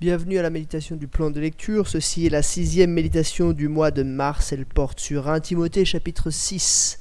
Bienvenue 0.00 0.38
à 0.38 0.42
la 0.42 0.50
méditation 0.50 0.94
du 0.94 1.08
plan 1.08 1.32
de 1.32 1.40
lecture. 1.40 1.88
Ceci 1.88 2.24
est 2.24 2.30
la 2.30 2.42
sixième 2.42 2.92
méditation 2.92 3.52
du 3.52 3.66
mois 3.66 3.90
de 3.90 4.04
mars. 4.04 4.52
Elle 4.52 4.64
porte 4.64 5.00
sur 5.00 5.28
1 5.28 5.40
Timothée 5.40 5.84
chapitre 5.84 6.30
6. 6.30 7.00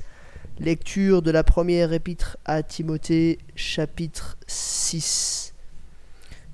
Lecture 0.58 1.22
de 1.22 1.30
la 1.30 1.44
première 1.44 1.94
épître 1.94 2.38
à 2.44 2.64
Timothée 2.64 3.38
chapitre 3.54 4.36
6. 4.48 5.54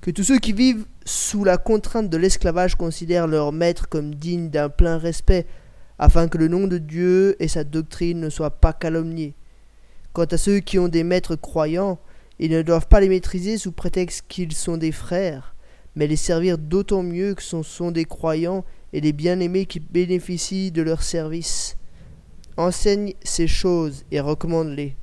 Que 0.02 0.10
tous 0.10 0.24
ceux 0.24 0.36
qui 0.36 0.52
vivent 0.52 0.84
sous 1.06 1.44
la 1.44 1.56
contrainte 1.56 2.10
de 2.10 2.18
l'esclavage 2.18 2.74
considèrent 2.74 3.26
leur 3.26 3.50
maître 3.50 3.88
comme 3.88 4.14
digne 4.14 4.50
d'un 4.50 4.68
plein 4.68 4.98
respect, 4.98 5.46
afin 5.98 6.28
que 6.28 6.36
le 6.36 6.48
nom 6.48 6.66
de 6.66 6.76
Dieu 6.76 7.42
et 7.42 7.48
sa 7.48 7.64
doctrine 7.64 8.20
ne 8.20 8.28
soient 8.28 8.60
pas 8.60 8.74
calomniés. 8.74 9.34
Quant 10.12 10.24
à 10.24 10.36
ceux 10.36 10.58
qui 10.58 10.78
ont 10.78 10.88
des 10.88 11.04
maîtres 11.04 11.36
croyants, 11.36 11.98
ils 12.38 12.50
ne 12.50 12.60
doivent 12.60 12.88
pas 12.88 13.00
les 13.00 13.08
maîtriser 13.08 13.56
sous 13.56 13.72
prétexte 13.72 14.26
qu'ils 14.28 14.52
sont 14.52 14.76
des 14.76 14.92
frères 14.92 15.53
mais 15.96 16.06
les 16.06 16.16
servir 16.16 16.58
d'autant 16.58 17.02
mieux 17.02 17.34
que 17.34 17.42
ce 17.42 17.62
sont 17.62 17.90
des 17.90 18.04
croyants 18.04 18.64
et 18.92 19.00
des 19.00 19.12
bien-aimés 19.12 19.66
qui 19.66 19.80
bénéficient 19.80 20.70
de 20.70 20.82
leur 20.82 21.02
service. 21.02 21.76
Enseigne 22.56 23.14
ces 23.22 23.48
choses 23.48 24.04
et 24.10 24.20
recommande-les. 24.20 24.94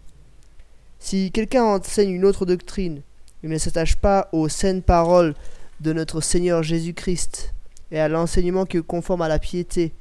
Si 0.99 1.31
quelqu'un 1.31 1.63
enseigne 1.63 2.11
une 2.11 2.25
autre 2.25 2.45
doctrine, 2.45 3.01
il 3.43 3.49
ne 3.49 3.57
s'attache 3.57 3.95
pas 3.95 4.29
aux 4.31 4.49
saines 4.49 4.83
paroles 4.83 5.33
de 5.81 5.93
notre 5.93 6.21
Seigneur 6.21 6.63
Jésus-Christ 6.63 7.53
et 7.91 7.99
à 7.99 8.07
l'enseignement 8.07 8.65
qui 8.65 8.77
est 8.77 8.85
conforme 8.85 9.23
à 9.23 9.27
la 9.27 9.39
piété. 9.39 9.93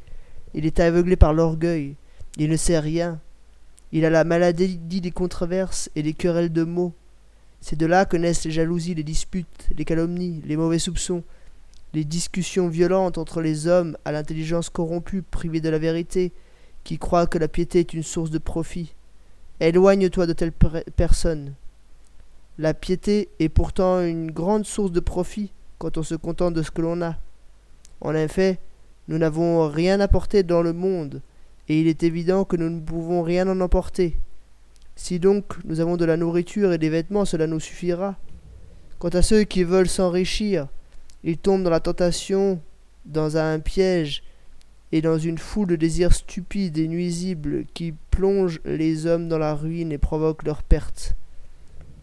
Il 0.54 0.66
est 0.66 0.78
aveuglé 0.78 1.16
par 1.16 1.32
l'orgueil, 1.32 1.96
il 2.36 2.50
ne 2.50 2.56
sait 2.56 2.78
rien. 2.78 3.20
Il 3.92 4.04
a 4.04 4.10
la 4.10 4.24
maladie 4.24 4.78
des 4.78 5.10
controverses 5.10 5.90
et 5.96 6.02
des 6.02 6.12
querelles 6.12 6.52
de 6.52 6.62
mots. 6.62 6.94
C'est 7.60 7.78
de 7.78 7.86
là 7.86 8.04
que 8.04 8.16
naissent 8.16 8.44
les 8.44 8.50
jalousies, 8.50 8.94
les 8.94 9.02
disputes, 9.02 9.68
les 9.76 9.84
calomnies, 9.84 10.42
les 10.46 10.56
mauvais 10.56 10.78
soupçons, 10.78 11.22
les 11.92 12.04
discussions 12.04 12.68
violentes 12.68 13.18
entre 13.18 13.40
les 13.40 13.66
hommes 13.66 13.96
à 14.04 14.12
l'intelligence 14.12 14.70
corrompue, 14.70 15.22
privée 15.22 15.60
de 15.60 15.68
la 15.68 15.78
vérité, 15.78 16.32
qui 16.84 16.98
croient 16.98 17.26
que 17.26 17.38
la 17.38 17.48
piété 17.48 17.80
est 17.80 17.92
une 17.92 18.02
source 18.02 18.30
de 18.30 18.38
profit. 18.38 18.94
Éloigne-toi 19.60 20.26
de 20.26 20.32
telles 20.32 20.52
personnes. 20.52 21.54
La 22.58 22.74
piété 22.74 23.28
est 23.38 23.48
pourtant 23.48 24.00
une 24.00 24.30
grande 24.30 24.64
source 24.64 24.92
de 24.92 25.00
profit 25.00 25.52
quand 25.78 25.98
on 25.98 26.02
se 26.02 26.14
contente 26.14 26.54
de 26.54 26.62
ce 26.62 26.70
que 26.70 26.82
l'on 26.82 27.02
a. 27.02 27.16
En 28.00 28.14
effet, 28.14 28.58
nous 29.08 29.18
n'avons 29.18 29.68
rien 29.68 30.00
apporté 30.00 30.42
dans 30.42 30.62
le 30.62 30.72
monde, 30.72 31.20
et 31.68 31.80
il 31.80 31.88
est 31.88 32.02
évident 32.02 32.44
que 32.44 32.56
nous 32.56 32.70
ne 32.70 32.80
pouvons 32.80 33.22
rien 33.22 33.48
en 33.48 33.60
emporter. 33.60 34.18
Si 35.02 35.18
donc 35.18 35.54
nous 35.64 35.80
avons 35.80 35.96
de 35.96 36.04
la 36.04 36.18
nourriture 36.18 36.74
et 36.74 36.78
des 36.78 36.90
vêtements, 36.90 37.24
cela 37.24 37.46
nous 37.46 37.58
suffira. 37.58 38.16
Quant 38.98 39.08
à 39.08 39.22
ceux 39.22 39.44
qui 39.44 39.64
veulent 39.64 39.88
s'enrichir, 39.88 40.68
ils 41.24 41.38
tombent 41.38 41.62
dans 41.62 41.70
la 41.70 41.80
tentation, 41.80 42.60
dans 43.06 43.38
un 43.38 43.60
piège 43.60 44.22
et 44.92 45.00
dans 45.00 45.16
une 45.16 45.38
foule 45.38 45.68
de 45.68 45.76
désirs 45.76 46.12
stupides 46.12 46.76
et 46.76 46.86
nuisibles 46.86 47.64
qui 47.72 47.94
plongent 48.10 48.60
les 48.66 49.06
hommes 49.06 49.26
dans 49.26 49.38
la 49.38 49.54
ruine 49.54 49.90
et 49.90 49.96
provoquent 49.96 50.44
leur 50.44 50.62
perte. 50.62 51.16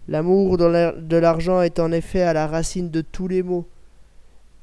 L'amour 0.08 0.58
de 0.58 1.18
l'argent 1.18 1.62
est 1.62 1.80
en 1.80 1.92
effet 1.92 2.24
à 2.24 2.34
la 2.34 2.48
racine 2.48 2.90
de 2.90 3.02
tous 3.02 3.28
les 3.28 3.44
maux. 3.44 3.68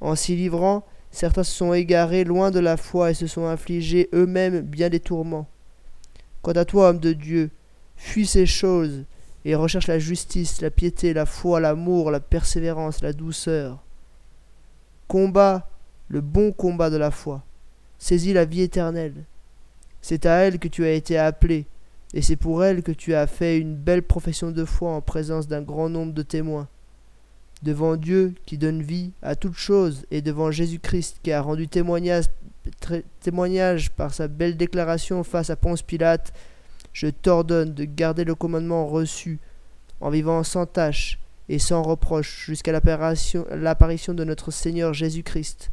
En 0.00 0.16
s'y 0.16 0.34
livrant, 0.34 0.84
certains 1.12 1.44
se 1.44 1.54
sont 1.54 1.72
égarés 1.72 2.24
loin 2.24 2.50
de 2.50 2.58
la 2.58 2.76
foi 2.76 3.12
et 3.12 3.14
se 3.14 3.28
sont 3.28 3.46
infligés 3.46 4.08
eux-mêmes 4.12 4.60
bien 4.60 4.88
des 4.88 5.00
tourments. 5.00 5.46
Quant 6.42 6.52
à 6.52 6.64
toi, 6.64 6.90
homme 6.90 6.98
de 6.98 7.12
Dieu, 7.12 7.50
Fuis 8.04 8.26
ces 8.26 8.44
choses 8.44 9.04
et 9.46 9.54
recherche 9.54 9.86
la 9.86 9.98
justice, 9.98 10.60
la 10.60 10.70
piété, 10.70 11.14
la 11.14 11.24
foi, 11.24 11.58
l'amour, 11.58 12.10
la 12.10 12.20
persévérance, 12.20 13.00
la 13.00 13.14
douceur. 13.14 13.82
Combat 15.08 15.70
le 16.08 16.20
bon 16.20 16.52
combat 16.52 16.90
de 16.90 16.98
la 16.98 17.10
foi. 17.10 17.42
Saisis 17.98 18.34
la 18.34 18.44
vie 18.44 18.60
éternelle. 18.60 19.24
C'est 20.02 20.26
à 20.26 20.34
elle 20.34 20.58
que 20.58 20.68
tu 20.68 20.84
as 20.84 20.92
été 20.92 21.16
appelé, 21.16 21.64
et 22.12 22.20
c'est 22.20 22.36
pour 22.36 22.62
elle 22.62 22.82
que 22.82 22.92
tu 22.92 23.14
as 23.14 23.26
fait 23.26 23.58
une 23.58 23.74
belle 23.74 24.02
profession 24.02 24.50
de 24.50 24.66
foi 24.66 24.92
en 24.92 25.00
présence 25.00 25.48
d'un 25.48 25.62
grand 25.62 25.88
nombre 25.88 26.12
de 26.12 26.22
témoins. 26.22 26.68
Devant 27.62 27.96
Dieu 27.96 28.34
qui 28.44 28.58
donne 28.58 28.82
vie 28.82 29.12
à 29.22 29.34
toutes 29.34 29.56
choses, 29.56 30.04
et 30.10 30.20
devant 30.20 30.50
Jésus-Christ 30.50 31.20
qui 31.22 31.32
a 31.32 31.40
rendu 31.40 31.68
témoignage, 31.68 32.26
témoignage 33.20 33.90
par 33.92 34.12
sa 34.12 34.28
belle 34.28 34.58
déclaration 34.58 35.24
face 35.24 35.48
à 35.48 35.56
Ponce 35.56 35.80
Pilate, 35.80 36.34
je 36.94 37.08
t'ordonne 37.08 37.74
de 37.74 37.84
garder 37.84 38.24
le 38.24 38.34
commandement 38.34 38.86
reçu 38.86 39.40
en 40.00 40.10
vivant 40.10 40.42
sans 40.44 40.64
tâche 40.64 41.18
et 41.48 41.58
sans 41.58 41.82
reproche 41.82 42.46
jusqu'à 42.46 42.72
l'apparition 42.72 44.14
de 44.14 44.24
notre 44.24 44.50
Seigneur 44.50 44.94
Jésus-Christ. 44.94 45.70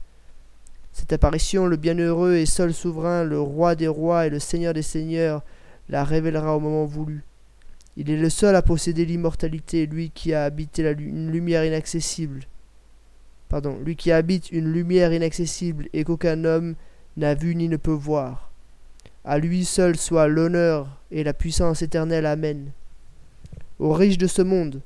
Cette 0.91 1.13
apparition, 1.13 1.67
le 1.67 1.77
bienheureux 1.77 2.33
et 2.33 2.45
seul 2.45 2.73
souverain, 2.73 3.23
le 3.23 3.39
roi 3.39 3.75
des 3.75 3.87
rois 3.87 4.25
et 4.25 4.29
le 4.29 4.39
Seigneur 4.39 4.73
des 4.73 4.81
seigneurs, 4.81 5.43
la 5.87 6.03
révélera 6.03 6.57
au 6.57 6.59
moment 6.59 6.85
voulu. 6.85 7.23
Il 7.95 8.09
est 8.09 8.17
le 8.17 8.29
seul 8.29 8.55
à 8.55 8.61
posséder 8.61 9.05
l'immortalité, 9.05 9.85
lui 9.85 10.09
qui 10.09 10.33
a 10.33 10.43
habité 10.43 10.81
la, 10.81 10.93
lumière 10.93 11.63
inaccessible. 11.63 12.41
Pardon, 13.47 13.77
lui 13.85 13.95
qui 13.95 14.11
habite 14.11 14.51
une 14.51 14.71
lumière 14.71 15.13
inaccessible 15.13 15.87
et 15.93 16.03
qu'aucun 16.03 16.45
homme 16.45 16.75
n'a 17.15 17.35
vu 17.35 17.55
ni 17.55 17.69
ne 17.69 17.77
peut 17.77 17.91
voir. 17.91 18.50
À 19.23 19.37
lui 19.37 19.65
seul 19.65 19.97
soit 19.97 20.27
l'honneur 20.27 20.87
et 21.11 21.23
la 21.23 21.33
puissance 21.33 21.83
éternelle. 21.83 22.25
Amen. 22.25 22.71
Aux 23.77 23.93
riches 23.93 24.17
de 24.17 24.27
ce 24.27 24.41
monde, 24.41 24.81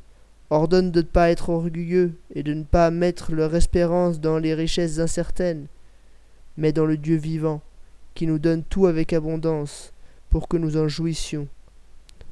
ordonne 0.49 0.91
de 0.91 1.01
ne 1.01 1.05
pas 1.05 1.29
être 1.29 1.49
orgueilleux 1.49 2.13
et 2.33 2.43
de 2.43 2.53
ne 2.53 2.63
pas 2.63 2.91
mettre 2.91 3.33
leur 3.33 3.55
espérance 3.55 4.19
dans 4.19 4.37
les 4.37 4.53
richesses 4.53 4.99
incertaines, 4.99 5.67
mais 6.57 6.73
dans 6.73 6.85
le 6.85 6.97
Dieu 6.97 7.15
vivant, 7.15 7.61
qui 8.13 8.27
nous 8.27 8.39
donne 8.39 8.63
tout 8.63 8.87
avec 8.87 9.13
abondance, 9.13 9.93
pour 10.29 10.49
que 10.49 10.57
nous 10.57 10.75
en 10.75 10.89
jouissions. 10.89 11.47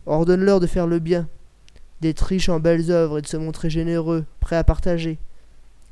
Ordonne-leur 0.06 0.60
de 0.60 0.68
faire 0.68 0.88
le 0.88 1.00
bien, 1.00 1.30
d'être 2.02 2.22
riches 2.22 2.50
en 2.50 2.60
belles 2.60 2.92
œuvres 2.92 3.20
et 3.20 3.22
de 3.22 3.28
se 3.28 3.38
montrer 3.38 3.70
généreux, 3.70 4.26
prêts 4.42 4.58
à 4.58 4.66
partager. 4.66 5.20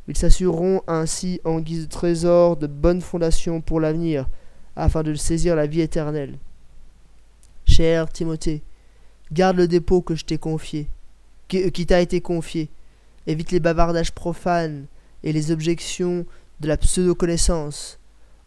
Ils 0.09 0.17
s'assureront 0.17 0.81
ainsi 0.87 1.39
en 1.45 1.61
guise 1.61 1.85
de 1.85 1.89
trésor 1.89 2.57
de 2.57 2.67
bonnes 2.67 3.01
fondations 3.01 3.61
pour 3.61 3.79
l'avenir, 3.79 4.27
afin 4.75 5.03
de 5.03 5.13
saisir 5.13 5.55
la 5.55 5.67
vie 5.67 5.81
éternelle. 5.81 6.37
Cher 7.65 8.11
Timothée, 8.11 8.63
garde 9.31 9.57
le 9.57 9.67
dépôt 9.67 10.01
que 10.01 10.15
je 10.15 10.25
t'ai 10.25 10.37
confié, 10.37 10.87
qui, 11.47 11.63
euh, 11.63 11.69
qui 11.69 11.85
t'a 11.85 12.01
été 12.01 12.21
confié. 12.21 12.69
Évite 13.27 13.51
les 13.51 13.59
bavardages 13.59 14.11
profanes 14.11 14.85
et 15.23 15.31
les 15.31 15.51
objections 15.51 16.25
de 16.59 16.67
la 16.67 16.77
pseudo-connaissance. 16.77 17.99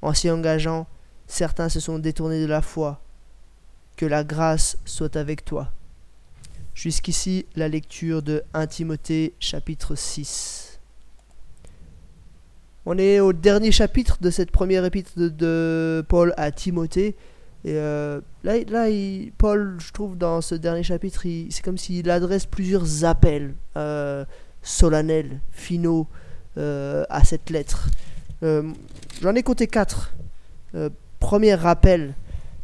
En 0.03 0.13
s'y 0.13 0.31
engageant, 0.31 0.87
certains 1.27 1.69
se 1.69 1.81
sont 1.81 1.99
détournés 1.99 2.41
de 2.41 2.47
la 2.47 2.63
foi. 2.63 3.01
Que 3.97 4.07
la 4.07 4.25
grâce 4.25 4.77
soit 4.85 5.17
avec 5.17 5.45
toi. 5.45 5.71
Jusqu'ici, 6.75 7.47
la 7.55 7.69
lecture 7.69 8.23
de 8.23 8.43
1 8.53 8.67
Timothée 8.67 9.33
chapitre 9.39 9.95
6. 9.95 10.64
On 12.87 12.99
est 12.99 13.19
au 13.19 13.33
dernier 13.33 13.73
chapitre 13.73 14.19
de 14.21 14.29
cette 14.29 14.51
première 14.51 14.85
épître 14.85 15.13
de, 15.17 16.05
Paul 16.07 16.35
à 16.37 16.51
Timothée. 16.51 17.17
Et 17.65 17.79
euh, 17.79 18.21
là, 18.43 18.89
Paul, 19.39 19.79
je 19.79 19.91
trouve, 19.91 20.19
dans 20.19 20.43
ce 20.43 20.55
dernier 20.55 20.83
chapitre, 20.83 21.23
c'est 21.49 21.65
comme 21.65 21.79
s'il 21.79 22.11
adresse 22.11 22.45
plusieurs 22.45 23.07
appels 23.07 23.55
euh, 23.79 24.27
solennels, 24.61 25.41
finaux 25.51 26.07
euh, 26.59 27.05
à 27.09 27.25
cette 27.25 27.49
lettre. 27.49 27.89
J'en 28.43 29.35
ai 29.35 29.43
compté 29.43 29.67
quatre. 29.67 30.13
premier 31.19 31.55
rappel 31.55 32.13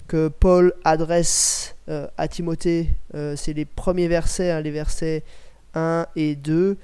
que 0.07 0.29
Paul 0.29 0.75
adresse 0.85 1.75
à 1.89 2.29
Timothée, 2.29 2.91
c'est 3.37 3.55
les 3.55 3.65
premiers 3.65 4.09
versets, 4.09 4.51
hein, 4.51 4.61
les 4.61 4.71
versets 4.71 5.23
1 5.75 6.05
et 6.17 6.37
2, 6.37 6.77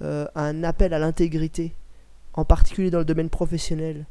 un 0.00 0.62
appel 0.62 0.94
à 0.94 1.00
l'intégrité 1.00 1.74
en 2.34 2.44
particulier 2.44 2.90
dans 2.90 2.98
le 2.98 3.04
domaine 3.04 3.30
professionnel. 3.30 4.06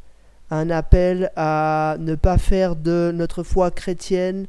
Un 0.52 0.70
appel 0.70 1.32
à 1.36 1.98
ne 2.00 2.16
pas 2.16 2.38
faire 2.38 2.76
de 2.76 3.12
notre 3.14 3.44
foi 3.44 3.72
chrétienne 3.72 4.48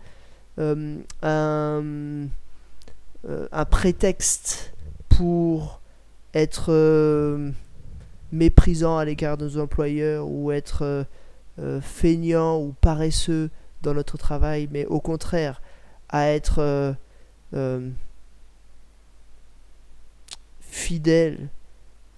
euh, 0.59 0.99
un, 1.23 2.29
euh, 3.29 3.49
un, 3.51 3.65
prétexte 3.65 4.73
pour 5.09 5.81
être 6.33 6.67
euh, 6.69 7.51
méprisant 8.31 8.97
à 8.97 9.05
l'égard 9.05 9.37
de 9.37 9.47
nos 9.47 9.59
employeurs 9.59 10.29
ou 10.29 10.53
être 10.53 11.07
feignant 11.83 12.59
ou 12.59 12.75
paresseux 12.81 13.49
dans 13.83 13.95
notre 13.95 14.19
travail, 14.19 14.69
mais 14.73 14.87
au 14.87 15.01
contraire 15.01 15.63
à 16.09 16.27
être 16.29 16.97
fidèle 20.61 21.49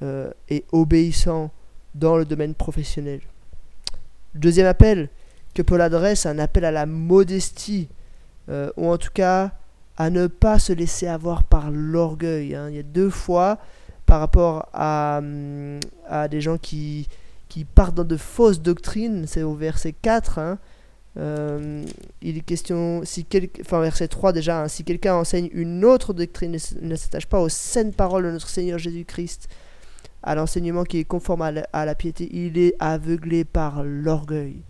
euh, 0.02 0.30
et 0.48 0.64
obéissant 0.72 1.50
dans 1.94 2.16
le 2.16 2.24
domaine 2.24 2.54
professionnel. 2.54 3.20
deuxième 4.34 4.66
appel 4.66 5.08
que 5.54 5.62
Paul 5.62 5.80
adresse, 5.80 6.26
un 6.26 6.38
appel 6.38 6.64
à 6.64 6.70
la 6.70 6.84
modestie, 6.86 7.88
euh, 8.48 8.70
ou 8.76 8.90
en 8.90 8.98
tout 8.98 9.10
cas 9.12 9.52
à 9.96 10.10
ne 10.10 10.26
pas 10.26 10.58
se 10.58 10.72
laisser 10.72 11.06
avoir 11.06 11.44
par 11.44 11.70
l'orgueil. 11.70 12.54
Hein. 12.54 12.68
Il 12.68 12.76
y 12.76 12.78
a 12.78 12.82
deux 12.82 13.08
fois 13.08 13.58
par 14.04 14.20
rapport 14.20 14.68
à, 14.74 15.18
hum, 15.18 15.80
à 16.06 16.28
des 16.28 16.40
gens 16.40 16.58
qui, 16.58 17.08
qui 17.48 17.64
partent 17.64 17.94
dans 17.94 18.04
de 18.04 18.18
fausses 18.18 18.60
doctrines. 18.60 19.26
C'est 19.26 19.42
au 19.42 19.54
verset 19.54 19.94
4. 20.02 20.38
hein. 20.38 20.58
Euh, 21.18 21.82
il 22.20 22.36
est 22.36 22.40
question, 22.40 23.00
si 23.04 23.24
quel, 23.24 23.48
enfin 23.62 23.80
verset 23.80 24.08
3 24.08 24.34
déjà, 24.34 24.62
hein, 24.62 24.68
si 24.68 24.84
quelqu'un 24.84 25.14
enseigne 25.14 25.48
une 25.54 25.82
autre 25.84 26.12
doctrine 26.12 26.58
ne 26.82 26.94
s'attache 26.94 27.26
pas 27.26 27.40
aux 27.40 27.48
saines 27.48 27.94
paroles 27.94 28.24
de 28.24 28.30
notre 28.32 28.48
Seigneur 28.48 28.78
Jésus-Christ, 28.78 29.48
à 30.22 30.34
l'enseignement 30.34 30.84
qui 30.84 30.98
est 30.98 31.04
conforme 31.04 31.42
à 31.42 31.84
la, 31.84 31.94
piété, 31.94 32.28
il 32.32 32.58
est 32.58 32.74
aveuglé 32.78 33.44
par 33.44 33.82
l'orgueil. 33.84 34.62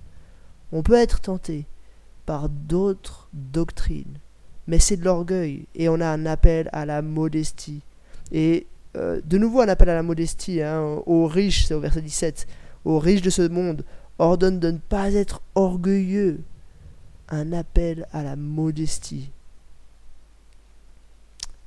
On 0.72 0.82
peut 0.82 0.94
être 0.94 1.20
tenté 1.20 1.66
par 2.26 2.48
d'autres 2.48 3.28
doctrines, 3.32 4.18
mais 4.66 4.78
c'est 4.78 4.96
de 4.96 5.04
l'orgueil 5.04 5.66
et 5.74 5.88
on 5.88 6.00
a 6.00 6.06
un 6.06 6.26
appel 6.26 6.68
à 6.72 6.84
la 6.84 7.02
modestie. 7.02 7.82
Et 8.32 8.66
euh, 8.96 9.20
de 9.24 9.38
nouveau 9.38 9.60
un 9.60 9.68
appel 9.68 9.88
à 9.88 9.94
la 9.94 10.02
modestie 10.02 10.60
hein, 10.62 11.00
aux 11.06 11.26
riches, 11.26 11.66
c'est 11.66 11.74
au 11.74 11.80
verset 11.80 12.02
17, 12.02 12.46
aux 12.84 12.98
riches 12.98 13.22
de 13.22 13.30
ce 13.30 13.42
monde, 13.42 13.84
ordonne 14.18 14.58
de 14.58 14.70
ne 14.70 14.78
pas 14.78 15.12
être 15.12 15.42
orgueilleux. 15.54 16.40
Un 17.28 17.52
appel 17.52 18.06
à 18.12 18.22
la 18.22 18.36
modestie. 18.36 19.30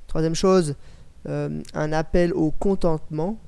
Troisième 0.06 0.34
chose, 0.34 0.74
euh, 1.28 1.60
un 1.74 1.92
appel 1.92 2.32
au 2.32 2.50
contentement. 2.50 3.38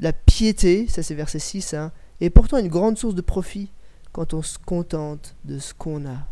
La 0.00 0.12
piété, 0.12 0.88
ça 0.88 1.02
c'est 1.02 1.14
verset 1.14 1.38
6, 1.38 1.74
hein, 1.74 1.92
est 2.20 2.30
pourtant 2.30 2.56
une 2.56 2.68
grande 2.68 2.98
source 2.98 3.14
de 3.14 3.20
profit 3.20 3.70
quand 4.12 4.34
on 4.34 4.42
se 4.42 4.58
contente 4.58 5.36
de 5.44 5.58
ce 5.58 5.74
qu'on 5.74 6.06
a. 6.06 6.26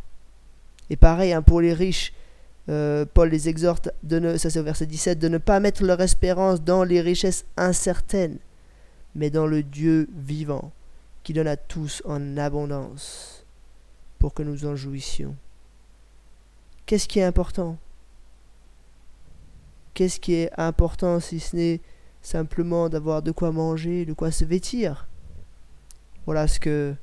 Et 0.91 0.97
pareil, 0.97 1.33
hein, 1.33 1.43
pour 1.43 1.61
les 1.61 1.75
riches, 1.75 2.15
euh, 2.71 3.05
Paul 3.13 3.29
les 3.29 3.49
exhorte, 3.49 3.91
de 4.03 4.19
ne, 4.19 4.37
ça 4.37 4.51
c'est 4.51 4.59
au 4.59 4.65
verset 4.65 4.87
17, 4.87 5.19
de 5.19 5.29
ne 5.29 5.39
pas 5.39 5.61
mettre 5.61 5.85
leur 5.85 6.01
espérance 6.01 6.63
dans 6.63 6.83
les 6.83 7.01
richesses 7.01 7.45
incertaines, 7.57 8.39
mais 9.15 9.31
dans 9.31 9.47
le 9.47 9.63
Dieu 9.63 10.09
vivant, 10.15 10.73
qui 11.23 11.35
donne 11.35 11.47
à 11.47 11.57
tous 11.57 12.03
en 12.07 12.37
abondance, 12.37 13.45
pour 14.19 14.35
que 14.35 14.43
nous 14.43 14.65
en 14.65 14.77
jouissions. 14.77 15.37
Qu'est-ce 16.87 17.07
qui 17.07 17.19
est 17.19 17.25
important? 17.25 17.77
Qu'est-ce 19.93 20.21
qui 20.21 20.35
est 20.35 20.51
important 20.59 21.21
si 21.21 21.39
ce 21.39 21.57
n'est 21.57 21.81
simplement 22.23 22.89
d'avoir 22.89 23.23
de 23.23 23.31
quoi 23.31 23.53
manger, 23.53 24.05
de 24.05 24.13
quoi 24.13 24.31
se 24.31 24.45
vêtir 24.45 25.09
Voilà 26.27 26.47
ce 26.47 26.61
que 26.61 26.95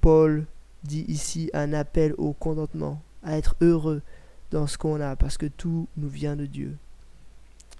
Paul 0.00 0.46
dit 0.84 1.04
ici, 1.08 1.50
un 1.52 1.72
appel 1.72 2.14
au 2.18 2.32
contentement, 2.32 3.02
à 3.22 3.36
être 3.36 3.56
heureux 3.60 4.02
dans 4.50 4.66
ce 4.66 4.78
qu'on 4.78 5.00
a, 5.00 5.16
parce 5.16 5.38
que 5.38 5.46
tout 5.46 5.88
nous 5.96 6.08
vient 6.08 6.36
de 6.36 6.46
Dieu. 6.46 6.76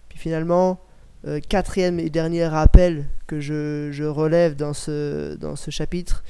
Puis 0.09 0.19
finalement, 0.19 0.81
euh, 1.27 1.41
quatrième 1.41 1.99
et 1.99 2.11
dernier 2.11 2.44
appel 2.44 3.06
que 3.27 3.41
je, 3.41 4.05
relève 4.05 4.56
dans 4.56 4.73
ce, 4.73 5.35
dans 5.37 5.56
ce 5.56 5.71
chapitre, 5.71 6.25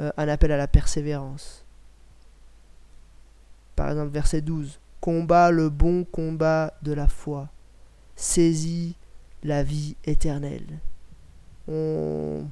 euh, 0.00 0.10
un 0.16 0.28
appel 0.28 0.52
à 0.52 0.56
la 0.56 0.68
persévérance. 0.68 1.64
Par 3.76 3.90
exemple, 3.90 4.12
verset 4.12 4.40
12. 4.40 4.78
Combat 5.00 5.50
le 5.50 5.68
bon 5.68 6.04
combat 6.04 6.74
de 6.82 6.92
la 6.92 7.08
foi. 7.08 7.48
Saisis 8.16 8.96
la 9.44 9.62
vie 9.62 9.96
éternelle. 10.04 10.80
On, 11.68 12.44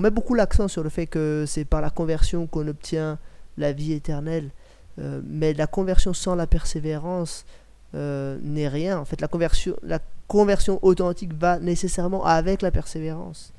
met 0.00 0.10
beaucoup 0.10 0.34
l'accent 0.34 0.68
sur 0.68 0.82
le 0.82 0.90
fait 0.90 1.06
que 1.06 1.44
c'est 1.46 1.64
par 1.64 1.80
la 1.80 1.90
conversion 1.90 2.46
qu'on 2.46 2.68
obtient 2.68 3.18
la 3.56 3.72
vie 3.72 3.92
éternelle. 3.92 4.50
Euh, 4.98 5.20
mais 5.24 5.52
la 5.54 5.66
conversion 5.66 6.12
sans 6.12 6.34
la 6.34 6.46
persévérance 6.46 7.44
euh, 7.94 8.38
n'est 8.42 8.68
rien. 8.68 8.98
En 8.98 9.04
fait, 9.04 9.20
la 9.20 9.28
conversion, 9.28 9.76
la 9.82 10.00
conversion 10.26 10.78
authentique 10.82 11.32
va 11.34 11.58
nécessairement 11.58 12.24
avec 12.24 12.62
la 12.62 12.70
persévérance. 12.70 13.52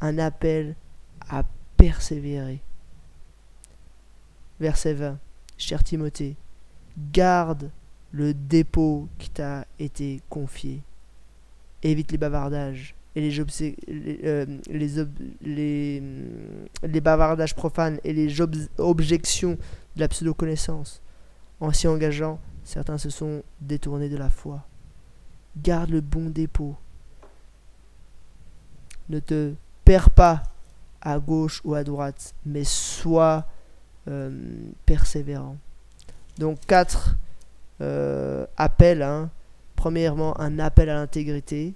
Un 0.00 0.18
appel 0.18 0.74
à 1.28 1.44
persévérer. 1.76 2.60
Verset 4.60 4.94
20. 4.94 5.18
Cher 5.56 5.82
Timothée, 5.84 6.36
garde 7.12 7.70
le 8.12 8.34
dépôt 8.34 9.08
qui 9.18 9.30
t'a 9.30 9.66
été 9.78 10.20
confié. 10.28 10.82
Évite 11.82 12.12
les 12.12 12.18
bavardages 12.18 12.94
et 13.16 13.20
les, 13.20 13.40
euh, 14.24 14.46
les, 14.68 15.06
les, 15.42 16.02
les 16.82 17.00
profanes 17.54 17.98
et 18.04 18.12
les 18.12 18.40
objections 18.78 19.58
de 19.96 20.00
la 20.00 20.08
pseudo-connaissance. 20.08 21.02
En 21.60 21.72
s'y 21.72 21.88
engageant, 21.88 22.38
certains 22.64 22.98
se 22.98 23.10
sont 23.10 23.42
détournés 23.60 24.08
de 24.08 24.16
la 24.16 24.30
foi. 24.30 24.64
Garde 25.56 25.90
le 25.90 26.00
bon 26.00 26.30
dépôt. 26.30 26.76
Ne 29.08 29.18
te 29.18 29.54
perds 29.84 30.10
pas 30.10 30.42
à 31.00 31.18
gauche 31.18 31.60
ou 31.64 31.74
à 31.74 31.82
droite, 31.82 32.34
mais 32.46 32.64
sois 32.64 33.46
euh, 34.08 34.30
persévérant. 34.86 35.56
Donc 36.38 36.60
quatre 36.66 37.16
euh, 37.80 38.46
appels. 38.56 39.02
hein. 39.02 39.30
Premièrement, 39.80 40.38
un 40.38 40.58
appel 40.58 40.90
à 40.90 40.94
l'intégrité. 40.96 41.72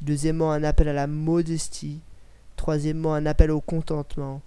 Deuxièmement, 0.00 0.52
un 0.52 0.62
appel 0.62 0.86
à 0.88 0.92
la 0.92 1.08
modestie. 1.08 1.98
Troisièmement, 2.54 3.12
un 3.12 3.26
appel 3.26 3.50
au 3.50 3.60
contentement. 3.60 4.40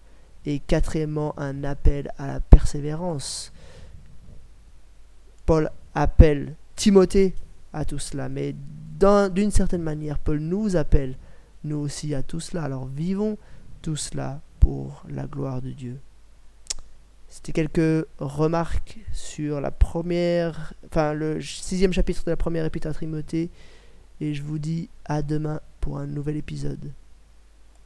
Et 0.46 0.60
quatrièmement, 0.60 1.38
un 1.38 1.66
appel 1.66 2.14
à 2.18 2.28
la 2.28 2.40
persévérance. 2.40 3.52
Paul 5.46 5.70
appelle 5.94 6.56
Timothée 6.78 7.36
à 7.74 7.84
tout 7.84 8.00
cela, 8.00 8.30
mais 8.30 8.56
d'un- 8.98 9.28
d'une 9.28 9.52
certaine 9.52 9.84
manière, 9.84 10.18
Paul 10.18 10.40
nous 10.40 10.78
appelle, 10.78 11.16
nous 11.66 11.80
aussi, 11.80 12.16
à 12.16 12.24
tout 12.24 12.40
cela. 12.40 12.64
Alors 12.64 12.86
vivons 12.88 13.38
tout 13.82 13.98
cela 13.98 14.40
pour 14.62 15.04
la 15.10 15.26
gloire 15.28 15.62
de 15.62 15.72
Dieu. 15.72 16.00
C'était 17.34 17.52
quelques 17.52 18.06
remarques 18.20 19.00
sur 19.12 19.60
la 19.60 19.72
première, 19.72 20.76
enfin 20.86 21.14
le 21.14 21.42
sixième 21.42 21.92
chapitre 21.92 22.24
de 22.26 22.30
la 22.30 22.38
première 22.38 22.64
épître 22.64 22.86
à 22.88 22.94
et 24.22 24.34
je 24.36 24.44
vous 24.44 24.60
dis 24.60 24.88
à 25.06 25.24
demain 25.24 25.60
pour 25.82 25.98
un 25.98 26.06
nouvel 26.06 26.38
épisode. 26.38 26.92